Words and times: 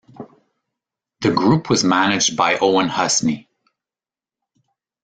The 1.21 1.29
group 1.31 1.69
was 1.69 1.83
managed 1.83 2.35
by 2.35 2.57
Owen 2.57 2.89
Husney. 2.89 3.45